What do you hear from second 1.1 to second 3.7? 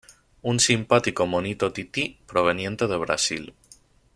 monito tití proveniente de Brasil.